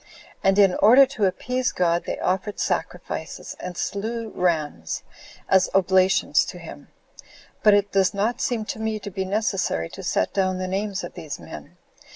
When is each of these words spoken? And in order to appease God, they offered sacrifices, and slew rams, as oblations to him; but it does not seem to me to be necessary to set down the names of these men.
And 0.43 0.57
in 0.57 0.73
order 0.81 1.05
to 1.05 1.25
appease 1.25 1.71
God, 1.71 2.05
they 2.05 2.17
offered 2.17 2.59
sacrifices, 2.59 3.55
and 3.59 3.77
slew 3.77 4.29
rams, 4.29 5.03
as 5.47 5.69
oblations 5.75 6.43
to 6.45 6.57
him; 6.57 6.87
but 7.61 7.75
it 7.75 7.91
does 7.91 8.11
not 8.11 8.41
seem 8.41 8.65
to 8.65 8.79
me 8.79 8.97
to 8.97 9.11
be 9.11 9.25
necessary 9.25 9.89
to 9.89 10.01
set 10.01 10.33
down 10.33 10.57
the 10.57 10.67
names 10.67 11.03
of 11.03 11.13
these 11.13 11.39
men. 11.39 11.77